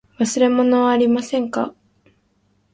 [0.19, 1.75] 忘れ物はありませんか。